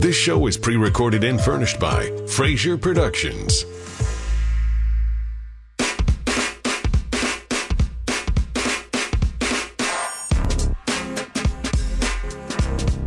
[0.00, 3.66] This show is pre recorded and furnished by Fraser Productions.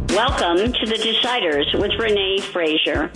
[0.09, 3.11] Welcome to the Deciders with Renee Fraser.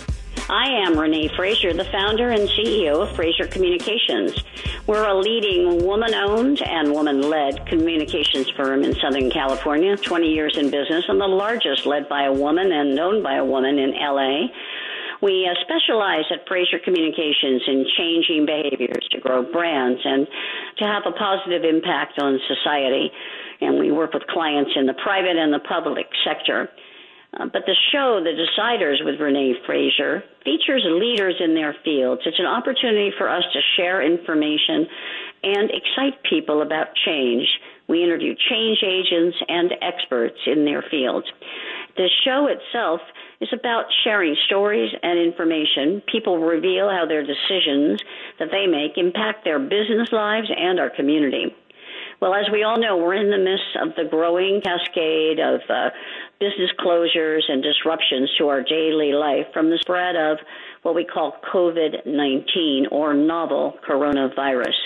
[0.50, 4.42] I am Renee Fraser, the founder and CEO of Fraser Communications.
[4.88, 10.56] We're a leading woman owned and woman led communications firm in Southern California, 20 years
[10.56, 13.92] in business, and the largest led by a woman and owned by a woman in
[13.92, 14.48] LA.
[15.20, 20.26] We uh, specialize at Fraser Communications in changing behaviors to grow brands and
[20.78, 23.12] to have a positive impact on society.
[23.60, 26.70] And we work with clients in the private and the public sector.
[27.34, 32.22] Uh, but the show, The Deciders with Renee Fraser, features leaders in their fields.
[32.24, 34.86] It's an opportunity for us to share information
[35.42, 37.46] and excite people about change.
[37.86, 41.26] We interview change agents and experts in their fields.
[41.96, 43.00] The show itself
[43.40, 46.02] is about sharing stories and information.
[46.10, 48.00] People reveal how their decisions
[48.38, 51.54] that they make impact their business lives and our community.
[52.20, 55.90] Well, as we all know, we're in the midst of the growing cascade of uh,
[56.40, 60.38] business closures and disruptions to our daily life from the spread of
[60.82, 64.76] what we call COVID 19 or novel coronavirus.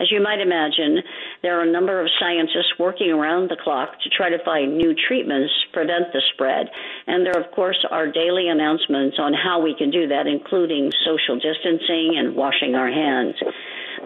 [0.00, 0.98] As you might imagine,
[1.42, 4.94] there are a number of scientists working around the clock to try to find new
[5.06, 6.68] treatments to prevent the spread.
[7.06, 11.38] And there, of course, are daily announcements on how we can do that, including social
[11.38, 13.36] distancing and washing our hands.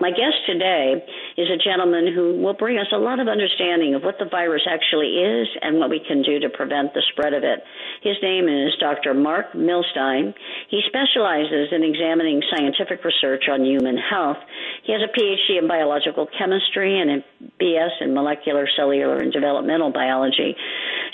[0.01, 1.03] My guest today
[1.37, 4.63] is a gentleman who will bring us a lot of understanding of what the virus
[4.69, 7.65] actually is and what we can do to prevent the spread of it.
[8.03, 9.13] His name is Dr.
[9.13, 10.35] Marc Milstein.
[10.71, 14.39] He specializes in examining scientific research on human health.
[14.85, 17.23] He has a PhD in biological chemistry and
[17.61, 20.57] BS in molecular, cellular, and developmental biology.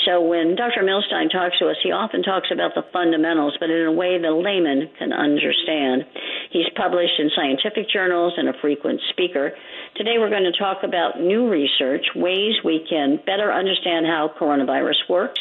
[0.06, 0.82] So when Dr.
[0.82, 4.32] Milstein talks to us, he often talks about the fundamentals, but in a way the
[4.32, 6.04] layman can understand.
[6.50, 9.52] He's published in scientific journals and a frequent speaker.
[9.96, 15.08] Today we're going to talk about new research, ways we can better understand how coronavirus
[15.10, 15.40] works,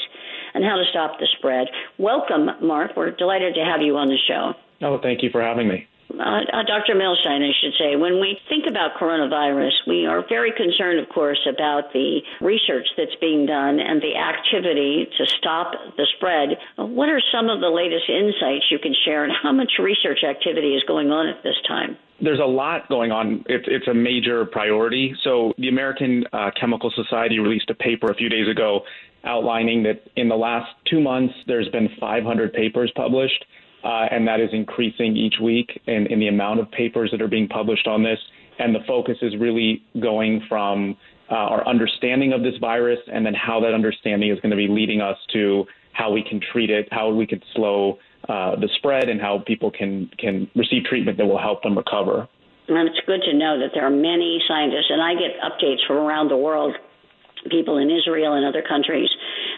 [0.53, 1.67] and how to stop the spread.
[1.97, 2.97] Welcome, Marc.
[2.97, 4.53] We're delighted to have you on the show.
[4.81, 5.87] Oh, thank you for having me.
[6.19, 6.93] Uh, uh, Dr.
[6.93, 11.39] Milstein, I should say, when we think about coronavirus, we are very concerned, of course,
[11.49, 16.57] about the research that's being done and the activity to stop the spread.
[16.77, 20.75] What are some of the latest insights you can share, and how much research activity
[20.75, 21.97] is going on at this time?
[22.21, 23.43] There's a lot going on.
[23.47, 25.15] It's, it's a major priority.
[25.23, 28.81] So, the American uh, Chemical Society released a paper a few days ago
[29.25, 33.45] outlining that in the last two months, there's been 500 papers published
[33.83, 37.27] uh, and that is increasing each week in, in the amount of papers that are
[37.27, 38.19] being published on this.
[38.59, 40.95] And the focus is really going from
[41.29, 44.67] uh, our understanding of this virus and then how that understanding is going to be
[44.67, 47.97] leading us to how we can treat it, how we can slow
[48.29, 52.27] uh, the spread, and how people can, can receive treatment that will help them recover.
[52.67, 55.97] And it's good to know that there are many scientists, and I get updates from
[55.97, 56.75] around the world
[57.49, 59.09] people in Israel and other countries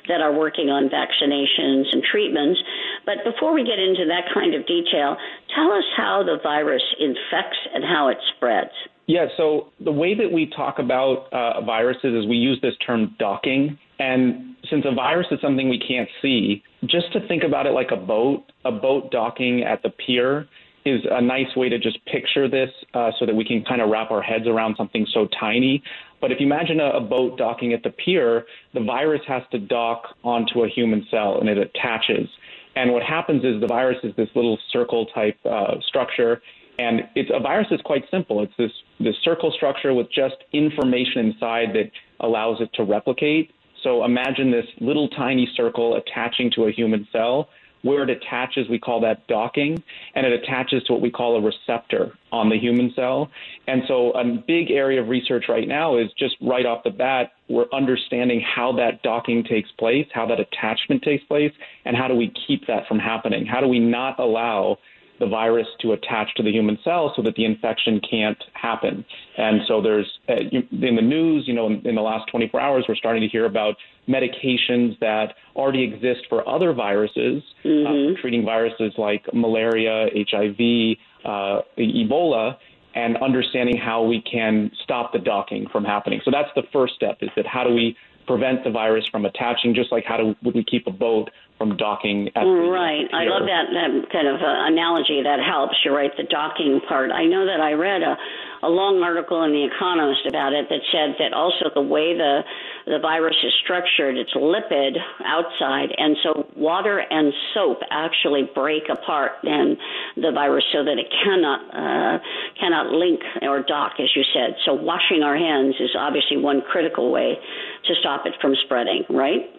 [0.08, 2.60] that are working on vaccinations and treatments.
[3.06, 5.18] But before we get into that kind of detail,
[5.54, 8.72] tell us how the virus infects and how it spreads.
[9.08, 13.16] Yeah, so the way that we talk about uh, viruses is we use this term
[13.20, 13.78] docking.
[14.00, 17.92] And since a virus is something we can't see, just to think about it like
[17.92, 20.48] a boat, a boat docking at the pier
[20.86, 23.90] is a nice way to just picture this uh, so that we can kind of
[23.90, 25.82] wrap our heads around something so tiny.
[26.22, 29.60] But if you imagine a, a boat docking at the pier, the virus has to
[29.60, 32.30] dock onto a human cell and it attaches.
[32.76, 36.42] And what happens is the virus is this little circle type uh, structure.
[36.78, 38.44] And it's a virus is quite simple.
[38.44, 43.52] It's this, this circle structure with just information inside that allows it to replicate.
[43.82, 47.50] So imagine this little tiny circle attaching to a human cell
[47.86, 49.82] where it attaches, we call that docking,
[50.16, 53.30] and it attaches to what we call a receptor on the human cell.
[53.68, 57.34] And so, a big area of research right now is just right off the bat,
[57.48, 61.52] we're understanding how that docking takes place, how that attachment takes place,
[61.86, 63.46] and how do we keep that from happening?
[63.46, 64.80] How do we not allow
[65.20, 69.06] the virus to attach to the human cell so that the infection can't happen.
[69.38, 72.86] And so there's uh, in the news, you know, in, in, the last 24 hours,
[72.88, 73.76] we're starting to hear about
[74.08, 78.14] medications that already exist for other viruses, uh, mm-hmm.
[78.14, 82.58] uh, treating viruses like malaria, HIV, uh, Ebola.
[82.98, 86.22] And understanding how we can stop the docking from happening.
[86.24, 89.76] So that's the first step: is that how do we prevent the virus from attaching?
[89.76, 93.08] Just like how do would we keep a boat from docking at the Right.
[93.14, 95.24] I love that, that kind of uh, analogy.
[95.24, 95.76] That helps.
[95.86, 97.12] You're right, the docking part.
[97.12, 98.18] I know that I read a,
[98.64, 102.44] a long article in The Economist about it that said that also the way the
[102.86, 109.42] the virus is structured, it's lipid outside, and so water and soap actually break apart
[109.42, 109.78] then
[110.18, 112.20] the virus so that it cannot uh,
[112.60, 114.60] cannot link or dock, as you said.
[114.66, 117.40] So washing our hands is obviously one critical way
[117.88, 119.55] to stop it from spreading, right?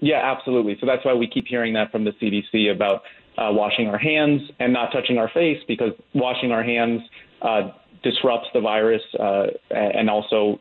[0.00, 0.76] Yeah, absolutely.
[0.80, 3.02] So that's why we keep hearing that from the CDC about
[3.38, 7.00] uh, washing our hands and not touching our face because washing our hands
[7.42, 7.70] uh,
[8.02, 10.60] disrupts the virus uh, and also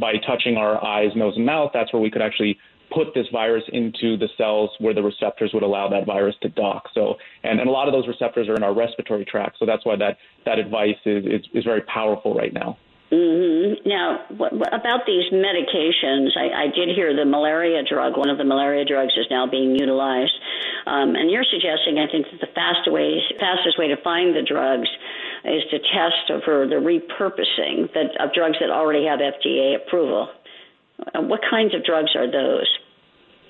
[0.00, 2.56] by touching our eyes, nose, and mouth, that's where we could actually
[2.94, 6.84] put this virus into the cells where the receptors would allow that virus to dock.
[6.94, 9.56] So, and, and a lot of those receptors are in our respiratory tract.
[9.58, 12.78] So that's why that, that advice is, is, is very powerful right now.
[13.10, 13.88] Mm-hmm.
[13.88, 16.36] Now, what, what about these medications?
[16.36, 18.18] I, I did hear the malaria drug.
[18.18, 20.34] One of the malaria drugs is now being utilized,
[20.86, 24.42] um, and you're suggesting, I think, that the fastest way, fastest way to find the
[24.42, 24.88] drugs
[25.44, 30.28] is to test for the repurposing that, of drugs that already have FDA approval.
[31.14, 32.68] Uh, what kinds of drugs are those?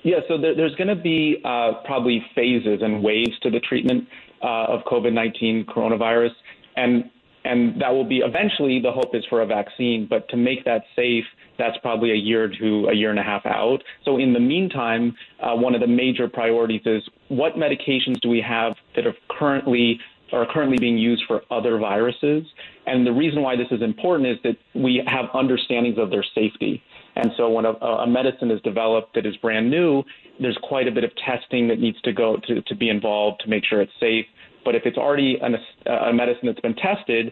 [0.03, 4.07] Yeah, so there, there's going to be uh, probably phases and waves to the treatment
[4.41, 6.31] uh, of COVID 19 coronavirus.
[6.77, 7.09] And
[7.45, 10.83] and that will be eventually the hope is for a vaccine, but to make that
[10.95, 11.25] safe,
[11.57, 13.79] that's probably a year to a year and a half out.
[14.05, 18.41] So in the meantime, uh, one of the major priorities is what medications do we
[18.41, 19.99] have that are currently
[20.31, 22.45] are currently being used for other viruses.
[22.85, 26.83] And the reason why this is important is that we have understandings of their safety.
[27.15, 30.03] And so when a, a medicine is developed that is brand new,
[30.39, 33.49] there's quite a bit of testing that needs to go to, to be involved to
[33.49, 34.25] make sure it's safe.
[34.65, 37.31] But if it's already an, a medicine that's been tested,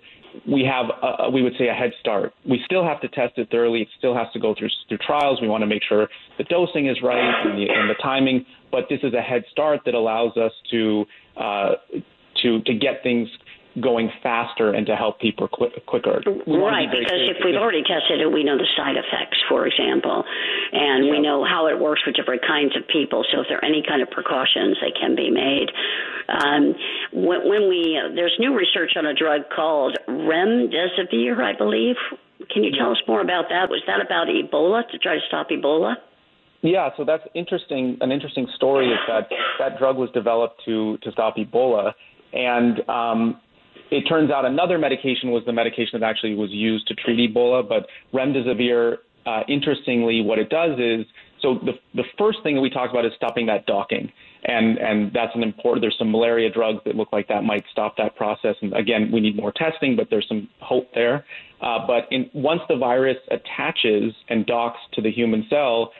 [0.50, 2.34] we have, a, we would say, a head start.
[2.48, 3.82] We still have to test it thoroughly.
[3.82, 5.42] It still has to go through, through trials.
[5.42, 6.08] We want to make sure
[6.38, 8.46] the dosing is right and the, and the timing.
[8.72, 11.06] But this is a head start that allows us to
[11.38, 11.72] uh,
[12.44, 13.28] to to get things
[13.82, 16.22] going faster and to help people quick, quicker.
[16.48, 20.24] Right, be because if we've already tested it, we know the side effects, for example,
[20.72, 21.12] and yeah.
[21.12, 23.26] we know how it works with different kinds of people.
[23.32, 25.70] So if there are any kind of precautions, they can be made.
[26.28, 26.76] Um,
[27.14, 31.96] when, when we uh, there's new research on a drug called remdesivir, I believe.
[32.50, 33.70] Can you tell us more about that?
[33.70, 35.96] Was that about Ebola to try to stop Ebola?
[36.62, 37.98] Yeah, so that's interesting.
[38.02, 39.30] An interesting story is that
[39.60, 41.94] that drug was developed to to stop Ebola,
[42.34, 43.40] and um,
[43.92, 47.68] it turns out another medication was the medication that actually was used to treat Ebola.
[47.68, 51.06] But remdesivir, uh, interestingly, what it does is
[51.42, 54.12] so the the first thing that we talked about is stopping that docking,
[54.44, 55.82] and and that's an important.
[55.82, 59.20] There's some malaria drugs that look like that might stop that process, and again, we
[59.20, 61.26] need more testing, but there's some hope there.
[61.62, 65.92] Uh, but in, once the virus attaches and docks to the human cell,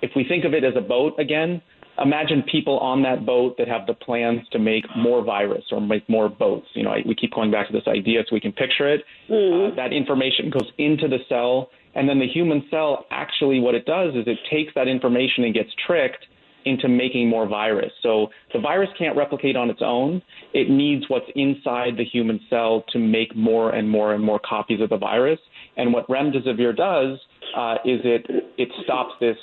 [0.00, 1.62] if we think of it as a boat again,
[2.02, 6.08] imagine people on that boat that have the plans to make more virus or make
[6.08, 6.66] more boats.
[6.74, 9.04] You know, we keep going back to this idea so we can picture it.
[9.30, 9.72] Mm-hmm.
[9.72, 13.86] Uh, that information goes into the cell, and then the human cell actually what it
[13.86, 16.26] does is it takes that information and gets tricked
[16.64, 17.92] into making more virus.
[18.02, 20.22] So the virus can't replicate on its own.
[20.52, 24.80] It needs what's inside the human cell to make more and more and more copies
[24.80, 25.40] of the virus.
[25.76, 27.18] And what remdesivir does
[27.56, 28.26] uh, is it
[28.58, 29.36] it stops this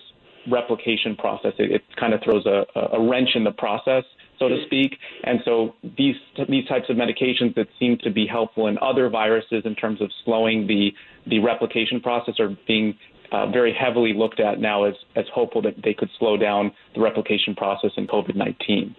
[0.50, 1.54] replication process.
[1.58, 4.04] It, it kind of throws a, a wrench in the process,
[4.38, 4.98] so to speak.
[5.24, 6.16] And so these
[6.48, 10.10] these types of medications that seem to be helpful in other viruses in terms of
[10.26, 10.92] slowing the
[11.28, 12.98] the replication process are being
[13.32, 17.02] uh, very heavily looked at now as as hopeful that they could slow down the
[17.02, 18.96] replication process in COVID nineteen.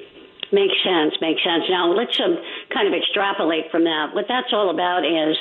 [0.53, 1.15] Makes sense.
[1.21, 1.65] Makes sense.
[1.71, 2.37] Now let's um,
[2.75, 4.11] kind of extrapolate from that.
[4.15, 5.37] What that's all about is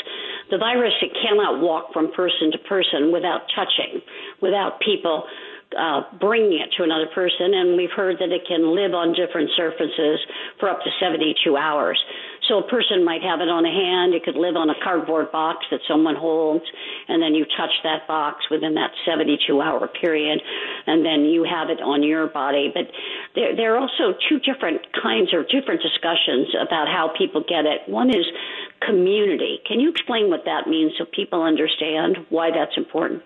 [0.51, 0.93] the virus.
[1.01, 4.01] It cannot walk from person to person without touching,
[4.39, 5.25] without people
[5.77, 9.49] uh, bringing it to another person, and we've heard that it can live on different
[9.55, 10.17] surfaces
[10.59, 11.99] for up to 72 hours.
[12.47, 15.31] So a person might have it on a hand, it could live on a cardboard
[15.31, 16.65] box that someone holds,
[17.07, 20.41] and then you touch that box within that 72 hour period,
[20.88, 22.71] and then you have it on your body.
[22.73, 22.89] But
[23.35, 27.85] there, there are also two different kinds or different discussions about how people get it.
[27.85, 28.25] One is
[28.81, 29.61] community.
[29.67, 33.21] Can you explain what that means so people understand why that's important?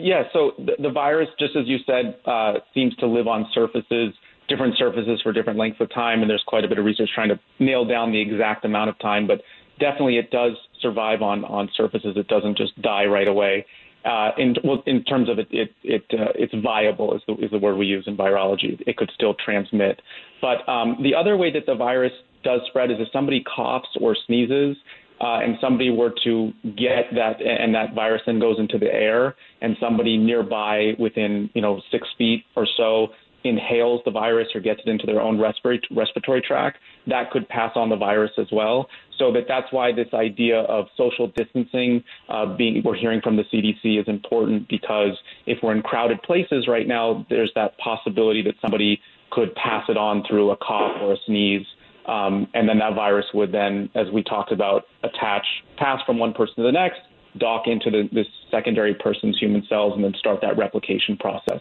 [0.00, 4.14] Yeah, so the, the virus, just as you said, uh, seems to live on surfaces,
[4.48, 7.30] different surfaces for different lengths of time, and there's quite a bit of research trying
[7.30, 9.26] to nail down the exact amount of time.
[9.26, 9.42] But
[9.80, 12.16] definitely, it does survive on on surfaces.
[12.16, 13.66] It doesn't just die right away.
[14.04, 17.50] Uh, in well, in terms of it, it, it uh, it's viable is the is
[17.50, 18.80] the word we use in virology.
[18.86, 20.00] It could still transmit.
[20.40, 22.12] But um, the other way that the virus
[22.44, 24.76] does spread is if somebody coughs or sneezes,
[25.20, 29.34] uh, and somebody were to get that and that virus then goes into the air
[29.60, 33.08] and somebody nearby within you know six feet or so
[33.44, 37.72] inhales the virus or gets it into their own respiratory respiratory tract, that could pass
[37.74, 38.88] on the virus as well.
[39.18, 43.44] So that that's why this idea of social distancing, uh, being we're hearing from the
[43.44, 48.54] CDC, is important because if we're in crowded places right now, there's that possibility that
[48.60, 51.66] somebody could pass it on through a cough or a sneeze.
[52.08, 55.44] Um, and then that virus would then, as we talked about, attach,
[55.76, 57.00] pass from one person to the next,
[57.38, 61.60] dock into the, this secondary person's human cells, and then start that replication process.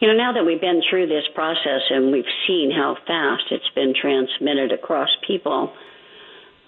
[0.00, 3.68] You know, now that we've been through this process and we've seen how fast it's
[3.74, 5.72] been transmitted across people,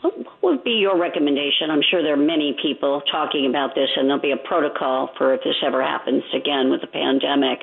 [0.02, 1.70] what would be your recommendation?
[1.70, 5.32] I'm sure there are many people talking about this, and there'll be a protocol for
[5.32, 7.60] if this ever happens again with the pandemic.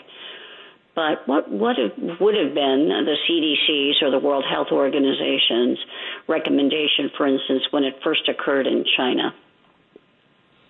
[0.93, 1.77] But what what
[2.19, 5.79] would have been the CDC's or the World Health Organization's
[6.27, 9.33] recommendation, for instance, when it first occurred in China?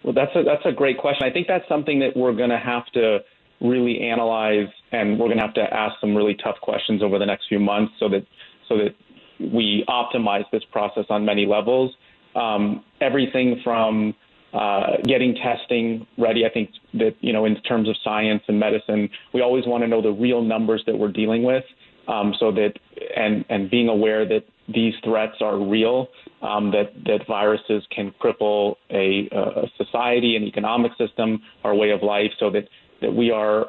[0.04, 1.28] Well, that's a that's a great question.
[1.28, 3.20] I think that's something that we're going to have to
[3.62, 7.25] really analyze, and we're going to have to ask some really tough questions over the
[7.25, 8.25] next few months, so that
[8.70, 8.96] so that
[9.40, 11.94] we optimize this process on many levels.
[12.36, 14.13] Um, everything from
[14.53, 16.46] uh, getting testing ready.
[16.46, 19.88] I think that you know, in terms of science and medicine, we always want to
[19.88, 21.63] know the real numbers that we're dealing with,
[22.08, 22.74] um, so that
[23.15, 26.08] and and being aware that these threats are real,
[26.41, 32.03] um, that that viruses can cripple a, a society, an economic system, our way of
[32.03, 32.67] life, so that
[33.01, 33.67] that we are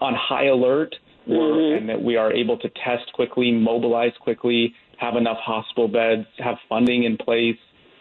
[0.00, 0.94] on high alert
[1.28, 1.78] mm-hmm.
[1.78, 6.56] and that we are able to test quickly, mobilize quickly, have enough hospital beds, have
[6.68, 7.56] funding in place.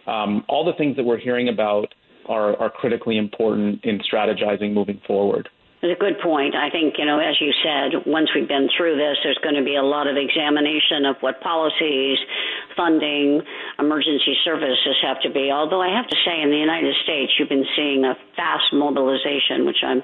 [0.07, 1.93] Um, all the things that we're hearing about
[2.27, 5.49] are, are critically important in strategizing moving forward.
[5.81, 6.53] It's a good point.
[6.53, 9.63] I think, you know, as you said, once we've been through this, there's going to
[9.63, 12.19] be a lot of examination of what policies,
[12.77, 13.41] funding,
[13.79, 15.49] emergency services have to be.
[15.49, 19.65] Although I have to say, in the United States, you've been seeing a fast mobilization,
[19.65, 20.03] which I'm,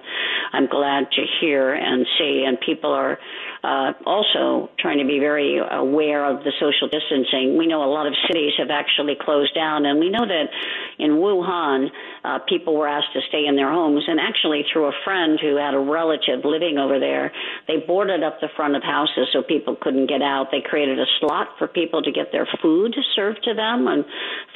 [0.51, 2.43] I'm glad to hear and see.
[2.47, 3.19] And people are
[3.63, 7.55] uh, also trying to be very aware of the social distancing.
[7.55, 10.49] We know a lot of cities have actually closed down, and we know that
[10.97, 11.89] in Wuhan,
[12.27, 14.03] uh, people were asked to stay in their homes.
[14.07, 17.31] And actually, through a friend who had a relative living over there,
[17.67, 20.47] they boarded up the front of houses so people couldn't get out.
[20.51, 24.03] They created a slot for people to get their food served to them and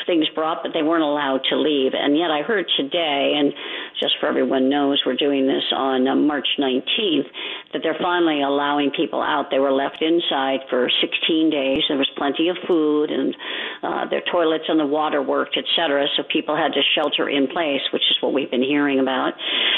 [0.06, 1.94] things brought, but they weren't allowed to leave.
[1.94, 3.54] And yet, I heard today, and
[4.00, 7.30] just for everyone knows, we're doing this on uh, March 19th,
[7.74, 9.52] that they're finally allowing people out.
[9.52, 11.84] They were left inside for 16 days.
[11.88, 13.36] There was plenty of food, and
[13.84, 16.08] uh, their toilets and the water worked, et cetera.
[16.18, 17.61] So people had to shelter in place,
[17.94, 19.34] which is what we've been hearing about.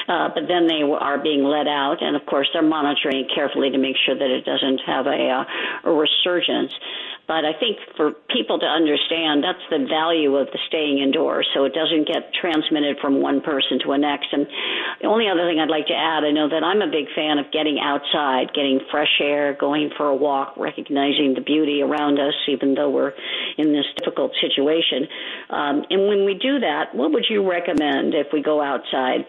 [0.07, 3.77] Uh, but then they are being let out, and of course they're monitoring carefully to
[3.77, 6.73] make sure that it doesn't have a, uh, a resurgence.
[7.25, 11.63] But I think for people to understand, that's the value of the staying indoors, so
[11.63, 14.27] it doesn't get transmitted from one person to the next.
[14.33, 14.45] And
[14.99, 17.39] the only other thing I'd like to add, I know that I'm a big fan
[17.39, 22.35] of getting outside, getting fresh air, going for a walk, recognizing the beauty around us,
[22.49, 23.13] even though we're
[23.57, 25.07] in this difficult situation.
[25.49, 29.25] Um, and when we do that, what would you recommend if we go outside?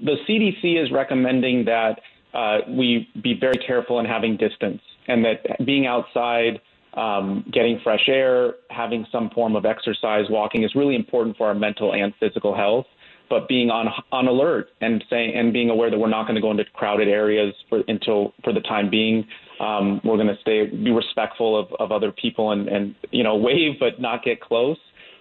[0.00, 2.00] The CDC is recommending that
[2.34, 6.60] uh, we be very careful in having distance and that being outside
[6.94, 11.54] um, getting fresh air, having some form of exercise, walking is really important for our
[11.54, 12.86] mental and physical health.
[13.30, 16.40] But being on on alert and saying and being aware that we're not going to
[16.40, 19.26] go into crowded areas for until for the time being.
[19.60, 23.36] Um, we're going to stay be respectful of, of other people and and you know
[23.36, 24.78] wave but not get close.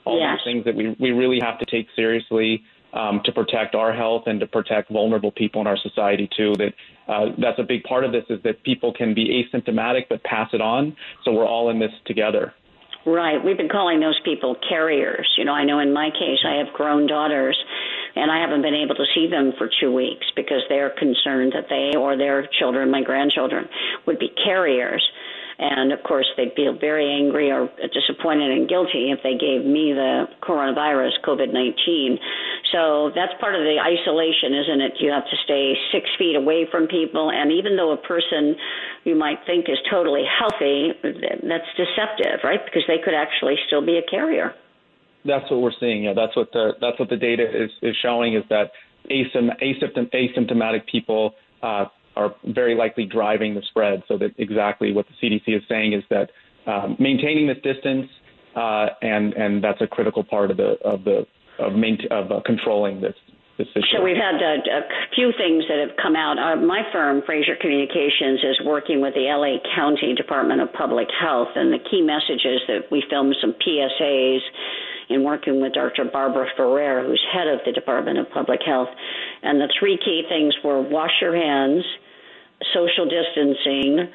[0.08, 0.40] All yes.
[0.40, 4.24] these things that we we really have to take seriously um, to protect our health
[4.28, 6.56] and to protect vulnerable people in our society too.
[6.58, 6.74] That
[7.08, 10.50] uh, that's a big part of this is that people can be asymptomatic but pass
[10.54, 10.96] it on.
[11.24, 12.54] So we're all in this together.
[13.06, 13.44] Right.
[13.44, 15.32] We've been calling those people carriers.
[15.38, 17.58] You know, I know in my case, I have grown daughters,
[18.18, 21.68] and I haven't been able to see them for two weeks because they're concerned that
[21.70, 23.70] they or their children, my grandchildren,
[24.06, 25.02] would be carriers.
[25.60, 29.90] And of course, they'd feel very angry or disappointed and guilty if they gave me
[29.92, 32.20] the coronavirus, COVID 19.
[32.72, 34.94] So that's part of the isolation, isn't it?
[35.00, 37.32] You have to stay six feet away from people.
[37.32, 38.56] And even though a person
[39.04, 42.64] you might think is totally healthy, that's deceptive, right?
[42.64, 44.54] Because they could actually still be a carrier.
[45.26, 46.04] That's what we're seeing.
[46.04, 48.72] Yeah, that's what the that's what the data is, is showing is that
[49.10, 51.34] asymptomatic people
[51.64, 51.86] uh,
[52.18, 54.04] are very likely driving the spread.
[54.08, 56.30] So that exactly what the CDC is saying is that
[56.66, 58.10] um, maintaining this distance
[58.56, 61.26] uh, and and that's a critical part of the of the
[61.60, 63.14] of, main, of uh, controlling this.
[63.58, 64.82] So we've had a, a
[65.16, 66.38] few things that have come out.
[66.38, 71.50] Uh, my firm, Fraser Communications, is working with the LA County Department of Public Health,
[71.56, 74.42] and the key messages that we filmed some PSAs
[75.10, 76.06] in working with Dr.
[76.06, 78.90] Barbara Ferrer, who's head of the Department of Public Health.
[79.42, 81.84] And the three key things were wash your hands,
[82.74, 84.10] social distancing,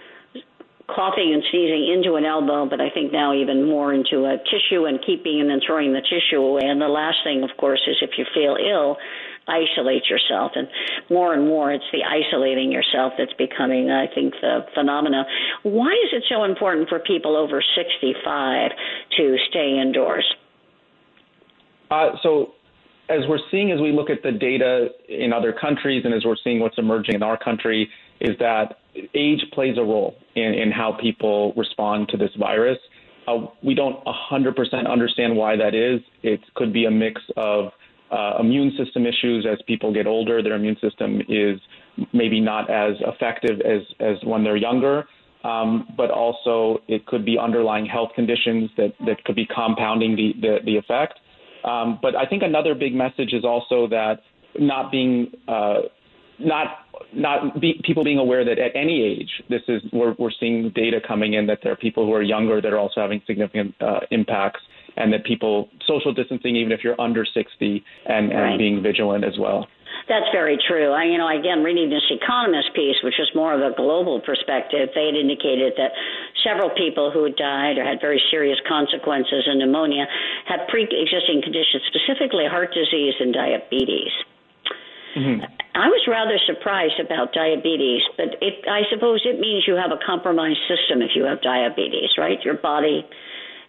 [0.88, 4.84] coughing and sneezing into an elbow, but I think now even more into a tissue
[4.84, 6.62] and keeping and then throwing the tissue away.
[6.64, 8.98] And the last thing, of course, is if you feel ill,
[9.48, 10.52] isolate yourself.
[10.54, 10.68] And
[11.10, 15.24] more and more, it's the isolating yourself that's becoming, I think, the phenomena.
[15.62, 18.70] Why is it so important for people over 65
[19.16, 20.26] to stay indoors?
[21.90, 22.54] Uh, so,
[23.08, 26.36] as we're seeing as we look at the data in other countries and as we're
[26.42, 27.88] seeing what's emerging in our country,
[28.20, 28.78] is that
[29.14, 32.78] age plays a role in, in how people respond to this virus.
[33.26, 36.00] Uh, we don't 100% understand why that is.
[36.22, 37.72] It could be a mix of
[38.10, 40.42] uh, immune system issues as people get older.
[40.42, 41.60] Their immune system is
[42.12, 45.04] maybe not as effective as, as when they're younger.
[45.44, 50.32] Um, but also it could be underlying health conditions that, that could be compounding the,
[50.40, 51.18] the, the effect.
[51.64, 54.20] Um, but I think another big message is also that
[54.58, 55.80] not being uh,
[56.38, 56.78] not
[57.12, 61.00] not be, people being aware that at any age, this is we're, we're seeing data
[61.06, 64.00] coming in that there are people who are younger that are also having significant uh,
[64.10, 64.60] impacts,
[64.96, 68.50] and that people social distancing even if you're under 60 and, right.
[68.50, 69.66] and being vigilant as well.
[70.08, 70.90] That's very true.
[70.90, 74.90] I, you know, again, reading this Economist piece, which was more of a global perspective,
[74.94, 75.92] they had indicated that
[76.42, 80.06] several people who had died or had very serious consequences in pneumonia
[80.46, 84.12] had pre-existing conditions, specifically heart disease and diabetes.
[85.16, 85.44] Mm-hmm.
[85.74, 90.00] I was rather surprised about diabetes, but it, I suppose it means you have a
[90.04, 92.40] compromised system if you have diabetes, right?
[92.44, 93.04] Your body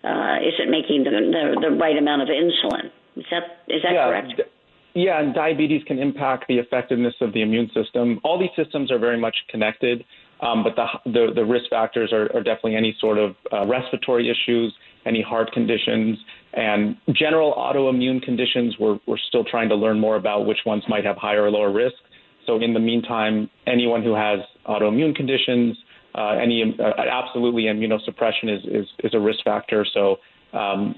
[0.04, 2.92] uh, isn't making the, the, the right amount of insulin.
[3.16, 4.34] Is that is that yeah, correct?
[4.38, 4.44] D-
[4.96, 8.20] yeah, and diabetes can impact the effectiveness of the immune system.
[8.24, 10.06] All these systems are very much connected,
[10.42, 14.30] um, but the, the, the risk factors are, are definitely any sort of uh, respiratory
[14.30, 14.74] issues,
[15.06, 16.18] any heart conditions,
[16.54, 18.76] and general autoimmune conditions.
[18.80, 21.72] We're, we're still trying to learn more about which ones might have higher or lower
[21.72, 21.96] risk.
[22.46, 25.78] So in the meantime, anyone who has autoimmune conditions,
[26.14, 29.86] uh, any uh, absolutely immunosuppression is, is, is a risk factor.
[29.92, 30.18] So
[30.54, 30.96] um,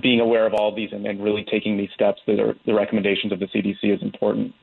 [0.00, 2.74] being aware of all of these and, and really taking these steps that are the
[2.74, 4.54] recommendations of the CDC is important.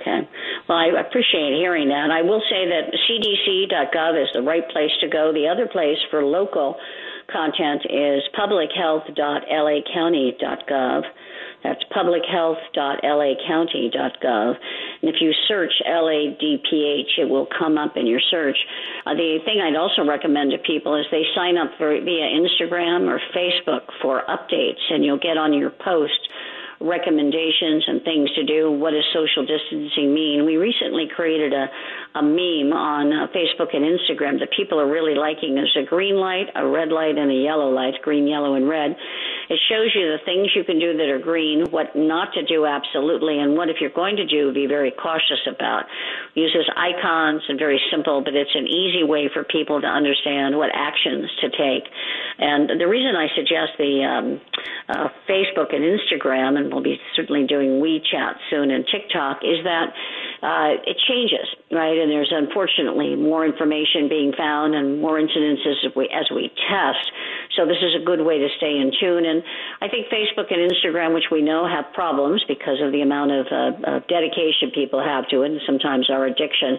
[0.00, 0.28] Okay.
[0.68, 2.10] Well, I appreciate hearing that.
[2.10, 5.32] I will say that cdc.gov is the right place to go.
[5.32, 6.76] The other place for local
[7.30, 11.04] content is publichealth.lacounty.gov.
[11.62, 14.54] That's publichealth.lacounty.gov.
[15.02, 18.56] And if you search LADPH, it will come up in your search.
[19.06, 23.08] Uh, the thing I'd also recommend to people is they sign up for, via Instagram
[23.08, 26.28] or Facebook for updates, and you'll get on your post
[26.82, 28.70] recommendations and things to do.
[28.70, 30.44] What does social distancing mean?
[30.44, 31.66] We recently created a,
[32.14, 35.54] a meme on uh, Facebook and Instagram that people are really liking.
[35.54, 38.96] There's a green light, a red light, and a yellow light, green, yellow, and red.
[39.48, 42.66] It shows you the things you can do that are green, what not to do
[42.66, 45.84] absolutely, and what if you're going to do, be very cautious about.
[46.34, 50.70] Uses icons and very simple, but it's an easy way for people to understand what
[50.74, 51.88] actions to take.
[52.38, 54.40] And the reason I suggest the um,
[54.88, 59.92] uh, Facebook and Instagram, and we'll be certainly doing WeChat soon and TikTok, is that
[60.42, 62.01] uh, it changes, right?
[62.02, 67.06] And there's unfortunately more information being found and more incidences as we, as we test.
[67.56, 69.24] So this is a good way to stay in tune.
[69.24, 69.42] And
[69.80, 73.46] I think Facebook and Instagram, which we know have problems because of the amount of
[73.46, 76.78] uh, dedication people have to it, and sometimes our addiction,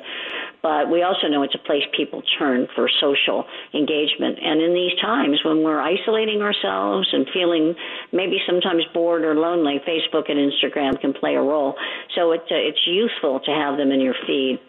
[0.61, 4.39] but we also know it's a place people turn for social engagement.
[4.41, 7.75] And in these times when we're isolating ourselves and feeling
[8.11, 11.75] maybe sometimes bored or lonely, Facebook and Instagram can play a role.
[12.15, 14.59] So uh, it's useful to have them in your feed.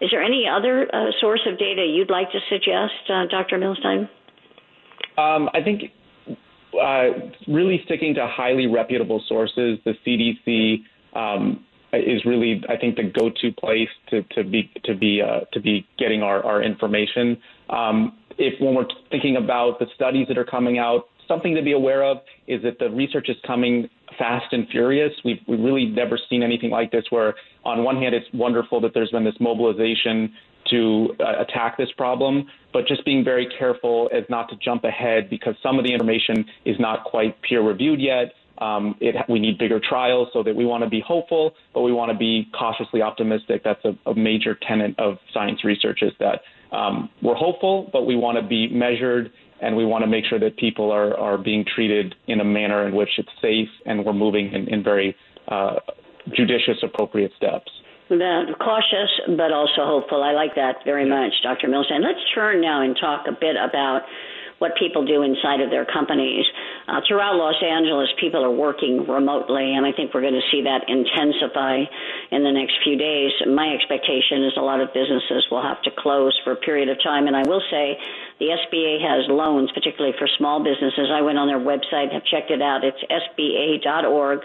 [0.00, 3.58] Is there any other uh, source of data you'd like to suggest, uh, Dr.
[3.58, 4.08] Milstein?
[5.16, 5.92] Um, I think
[6.80, 9.78] uh, really sticking to highly reputable sources.
[9.84, 10.82] The CDC
[11.16, 15.60] um, is really, I think, the go-to place to, to be to be uh, to
[15.60, 17.38] be getting our, our information.
[17.70, 21.72] Um, if when we're thinking about the studies that are coming out, something to be
[21.72, 25.12] aware of is that the research is coming fast and furious.
[25.24, 28.92] We've, we've really never seen anything like this where, on one hand, it's wonderful that
[28.94, 30.32] there's been this mobilization
[30.70, 35.28] to uh, attack this problem, but just being very careful as not to jump ahead
[35.28, 38.32] because some of the information is not quite peer reviewed yet.
[38.58, 41.92] Um, it, we need bigger trials so that we want to be hopeful, but we
[41.92, 43.62] want to be cautiously optimistic.
[43.64, 46.40] That's a, a major tenet of science research is that
[46.74, 49.32] um, we're hopeful, but we want to be measured
[49.64, 52.86] and we want to make sure that people are, are being treated in a manner
[52.86, 55.16] in which it's safe and we're moving in, in very
[55.48, 55.76] uh,
[56.36, 57.70] judicious, appropriate steps.
[58.08, 60.22] Cautious, but also hopeful.
[60.22, 61.68] I like that very much, Dr.
[61.68, 62.02] Milstein.
[62.02, 64.02] Let's turn now and talk a bit about
[64.58, 66.44] what people do inside of their companies.
[66.86, 70.62] Uh, throughout Los Angeles, people are working remotely, and I think we're going to see
[70.62, 71.84] that intensify
[72.30, 73.32] in the next few days.
[73.46, 77.02] My expectation is a lot of businesses will have to close for a period of
[77.02, 77.98] time, and I will say
[78.38, 81.10] the SBA has loans, particularly for small businesses.
[81.12, 82.84] I went on their website, have checked it out.
[82.84, 84.40] It's sba.org,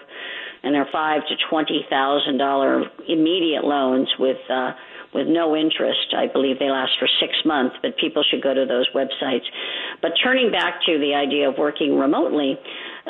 [0.63, 4.39] and they're five to twenty thousand dollar immediate loans with.
[4.50, 4.74] Uh,
[5.13, 6.13] with no interest.
[6.15, 9.45] I believe they last for six months, but people should go to those websites.
[10.02, 12.58] But turning back to the idea of working remotely,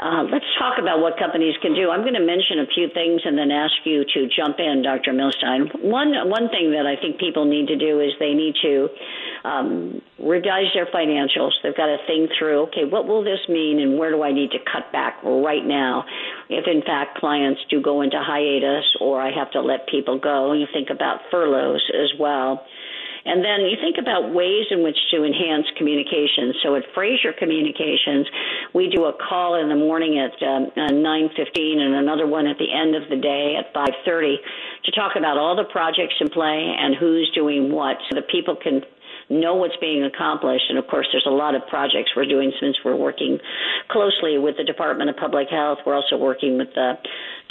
[0.01, 1.89] uh, let's talk about what companies can do.
[1.91, 5.11] I'm going to mention a few things and then ask you to jump in, Dr.
[5.11, 5.67] Milstein.
[5.83, 8.87] One one thing that I think people need to do is they need to
[9.43, 11.51] um, revise their financials.
[11.63, 14.51] They've got to think through, okay, what will this mean, and where do I need
[14.51, 16.05] to cut back right now?
[16.49, 20.53] If in fact clients do go into hiatus, or I have to let people go,
[20.53, 22.65] you think about furloughs as well.
[23.25, 26.53] And then you think about ways in which to enhance communication.
[26.63, 28.27] So at Fraser Communications,
[28.73, 32.71] we do a call in the morning at um, 9:15 and another one at the
[32.71, 34.37] end of the day at 5:30
[34.85, 38.55] to talk about all the projects in play and who's doing what, so that people
[38.55, 38.81] can
[39.29, 40.65] know what's being accomplished.
[40.69, 43.39] And of course, there's a lot of projects we're doing since we're working
[43.89, 45.79] closely with the Department of Public Health.
[45.85, 46.97] We're also working with the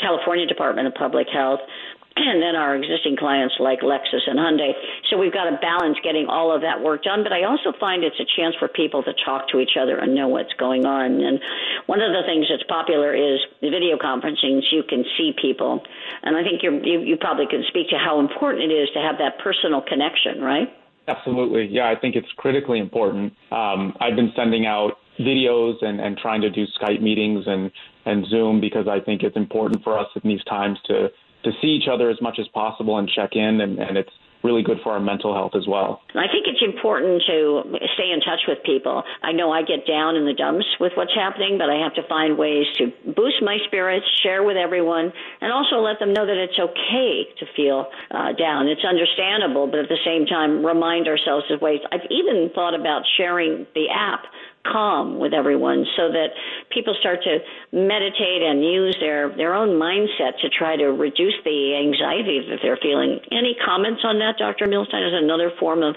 [0.00, 1.60] California Department of Public Health
[2.26, 4.72] and then our existing clients like Lexus and Hyundai.
[5.10, 8.02] So we've got to balance getting all of that work done, but I also find
[8.02, 11.20] it's a chance for people to talk to each other and know what's going on.
[11.22, 11.40] And
[11.86, 15.82] one of the things that's popular is video conferencing, so you can see people.
[16.22, 19.18] And I think you you probably can speak to how important it is to have
[19.18, 20.68] that personal connection, right?
[21.08, 21.66] Absolutely.
[21.66, 23.32] Yeah, I think it's critically important.
[23.50, 27.70] Um, I've been sending out videos and, and trying to do Skype meetings and,
[28.04, 31.08] and Zoom because I think it's important for us in these times to
[31.44, 34.10] to see each other as much as possible and check in, and, and it's
[34.44, 36.00] really good for our mental health as well.
[36.14, 37.62] I think it's important to
[37.94, 39.02] stay in touch with people.
[39.22, 42.06] I know I get down in the dumps with what's happening, but I have to
[42.08, 46.38] find ways to boost my spirits, share with everyone, and also let them know that
[46.38, 48.68] it's okay to feel uh, down.
[48.68, 51.80] It's understandable, but at the same time, remind ourselves of ways.
[51.90, 54.22] I've even thought about sharing the app
[54.66, 56.28] calm with everyone so that
[56.70, 57.38] people start to
[57.72, 62.78] meditate and use their, their own mindset to try to reduce the anxiety that they're
[62.80, 63.20] feeling.
[63.30, 64.66] Any comments on that, Dr.
[64.66, 65.96] Milstein, as another form of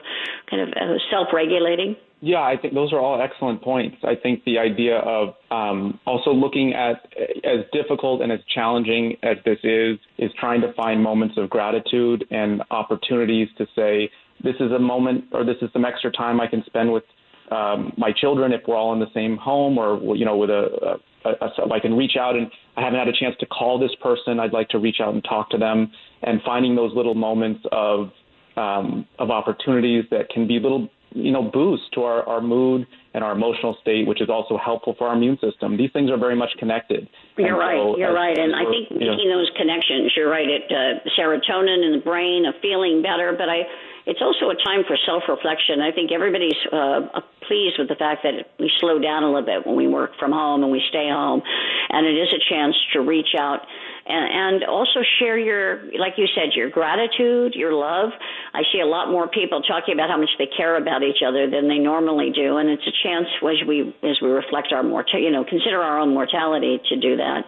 [0.49, 1.95] kind of uh, self regulating?
[2.23, 3.97] Yeah, I think those are all excellent points.
[4.03, 7.07] I think the idea of um, also looking at
[7.43, 12.25] as difficult and as challenging as this is, is trying to find moments of gratitude
[12.29, 14.11] and opportunities to say,
[14.43, 17.03] this is a moment or this is some extra time I can spend with
[17.51, 20.97] um, my children if we're all in the same home or you know with a,
[21.25, 23.79] a, a, a I can reach out and I haven't had a chance to call
[23.79, 25.91] this person I'd like to reach out and talk to them
[26.23, 28.11] and finding those little moments of
[28.57, 33.23] um, of opportunities that can be little you know boost to our, our mood and
[33.23, 35.75] our emotional state, which is also helpful for our immune system.
[35.75, 37.09] These things are very much connected.
[37.37, 37.75] You're and right.
[37.75, 38.37] So you're right.
[38.37, 40.47] And I think making know, those connections, you're right.
[40.47, 43.35] It uh, serotonin in the brain, of feeling better.
[43.37, 43.67] But I
[44.05, 45.81] it's also a time for self-reflection.
[45.81, 49.65] I think everybody's uh, pleased with the fact that we slow down a little bit
[49.65, 51.41] when we work from home and we stay home,
[51.89, 53.61] and it is a chance to reach out
[54.05, 58.09] and, and also share your, like you said, your gratitude, your love.
[58.53, 61.49] I see a lot more people talking about how much they care about each other
[61.49, 65.25] than they normally do, and it's a chance as we as we reflect our mortality,
[65.25, 67.43] you know, consider our own mortality to do that.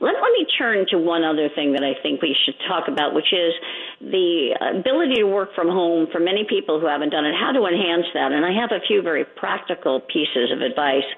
[0.00, 3.14] Let, let me turn to one other thing that I think we should talk about,
[3.14, 3.52] which is
[4.00, 7.64] the ability to work from home for many people who haven't done it, how to
[7.64, 8.32] enhance that.
[8.32, 11.08] And I have a few very practical pieces of advice.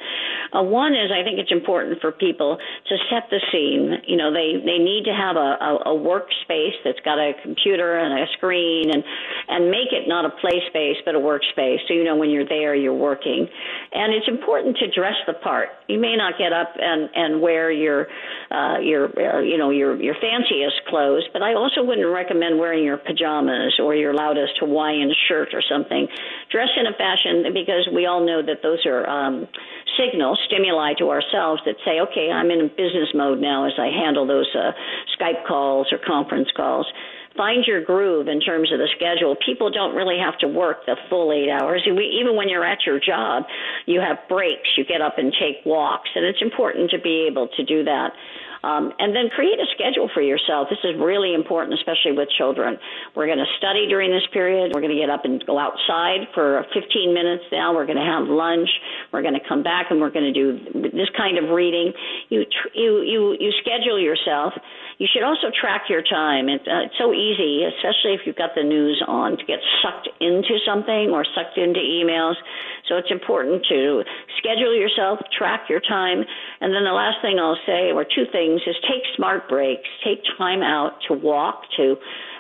[0.55, 3.99] Uh, one is I think it's important for people to set the scene.
[4.07, 7.99] You know, they, they need to have a, a, a workspace that's got a computer
[7.99, 9.05] and a screen and,
[9.49, 11.79] and make it not a play space, but a workspace.
[11.87, 13.49] So, you know, when you're there, you're working.
[13.93, 15.69] And it's important to dress the part.
[15.89, 18.09] You may not get up and, and wear your,
[18.51, 22.85] uh, your, uh, you know, your, your fanciest clothes, but I also wouldn't recommend wearing
[22.85, 26.09] your pajamas or your loudest Hawaiian shirt or something.
[26.51, 29.49] Dress in a fashion because we all know that those are um,
[29.99, 34.27] signals, stimuli to ourselves that say, okay, I'm in business mode now as I handle
[34.27, 34.73] those uh,
[35.19, 36.87] Skype calls or conference calls
[37.39, 39.37] find your groove in terms of the schedule.
[39.47, 41.87] People don't really have to work the full eight hours.
[41.87, 43.45] Even when you're at your job,
[43.87, 44.69] you have breaks.
[44.77, 48.11] You get up and take walks, and it's important to be able to do that.
[48.63, 50.69] Um, and then create a schedule for yourself.
[50.69, 52.79] This is really important, especially with children.
[53.15, 54.73] We're going to study during this period.
[54.75, 57.75] We're going to get up and go outside for 15 minutes now.
[57.75, 58.69] We're going to have lunch.
[59.13, 60.59] We're going to come back and we're going to do
[60.91, 61.93] this kind of reading.
[62.29, 62.45] You,
[62.75, 64.53] you, you, you schedule yourself
[64.99, 66.51] You should also track your time.
[66.51, 70.59] Uh, it's so easy, especially if you've got the news on, to get sucked into
[70.67, 72.35] something or sucked into emails.
[72.89, 74.03] So it's important to
[74.39, 76.25] schedule yourself, track your time,
[76.61, 79.87] and then the last thing I'll say, or two things, is take smart breaks.
[80.03, 81.95] Take time out to walk, to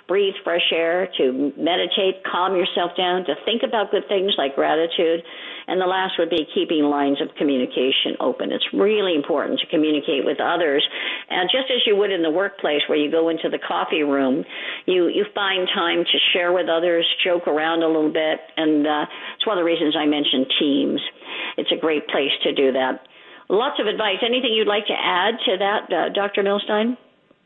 [0.09, 5.21] breathe fresh air, to meditate, calm yourself down, to think about good things like gratitude.
[5.69, 8.51] And the last would be keeping lines of communication open.
[8.51, 10.83] It's really important to communicate with others.
[11.29, 14.45] And just as you would in the workplace where you go into the coffee room,
[14.87, 18.41] you, you find time to share with others, joke around a little bit.
[18.57, 19.05] And uh,
[19.37, 21.01] it's one of the reasons I mentioned teams.
[21.59, 23.05] It's a great place to do that.
[23.51, 24.25] Lots of advice.
[24.25, 26.43] Anything you'd like to add to that, uh, Dr.
[26.43, 26.97] Milstein?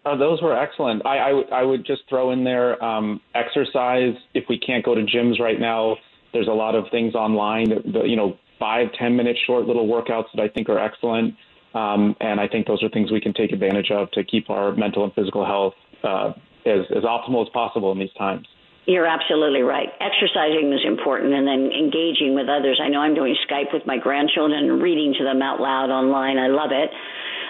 [0.05, 1.05] Uh, those were excellent.
[1.07, 4.15] I, would just throw in there um, exercise.
[4.35, 5.97] If we can't go to gyms right now,
[6.33, 7.69] there's a lot of things online.
[7.93, 11.35] That, you know, five, ten minute short little workouts that I think are excellent.
[11.75, 14.75] Um, and I think those are things we can take advantage of to keep our
[14.75, 16.33] mental and physical health uh,
[16.67, 18.47] as, as optimal as possible in these times.
[18.87, 19.89] You're absolutely right.
[20.01, 22.81] Exercising is important and then engaging with others.
[22.83, 26.37] I know I'm doing Skype with my grandchildren and reading to them out loud online.
[26.37, 26.91] I love it.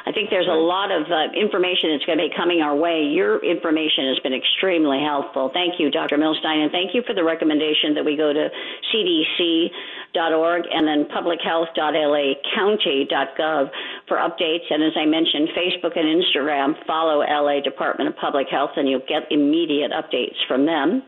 [0.05, 3.05] I think there's a lot of uh, information that's going to be coming our way.
[3.07, 5.53] Your information has been extremely helpful.
[5.55, 6.19] Thank you, Dr.
[6.19, 8.51] Milstein, and thank you for the recommendation that we go to
[8.91, 13.71] cdc.org and then publichealth.lacounty.gov
[14.09, 14.67] for updates.
[14.71, 19.07] And as I mentioned, Facebook and Instagram follow LA Department of Public Health, and you'll
[19.07, 21.05] get immediate updates from them.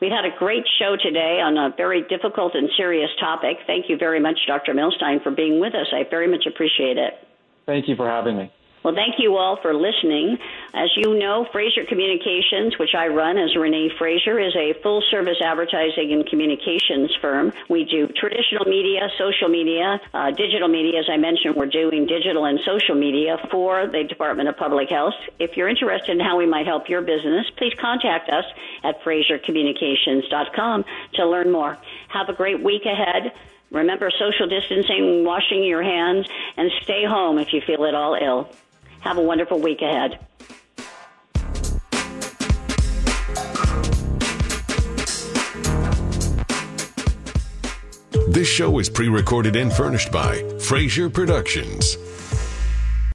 [0.00, 3.58] We've had a great show today on a very difficult and serious topic.
[3.66, 4.72] Thank you very much, Dr.
[4.72, 5.92] Milstein, for being with us.
[5.92, 7.12] I very much appreciate it.
[7.70, 8.50] Thank you for having me.
[8.82, 10.38] Well, thank you all for listening.
[10.74, 15.36] As you know, Fraser Communications, which I run as Renee Fraser, is a full service
[15.40, 17.52] advertising and communications firm.
[17.68, 20.98] We do traditional media, social media, uh, digital media.
[20.98, 25.14] As I mentioned, we're doing digital and social media for the Department of Public Health.
[25.38, 28.46] If you're interested in how we might help your business, please contact us
[28.82, 31.78] at FraserCommunications.com to learn more.
[32.08, 33.30] Have a great week ahead.
[33.70, 38.48] Remember social distancing, washing your hands, and stay home if you feel at all ill.
[39.00, 40.18] Have a wonderful week ahead.
[48.28, 51.96] This show is pre recorded and furnished by Fraser Productions.